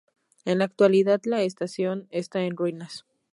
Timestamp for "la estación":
1.25-2.07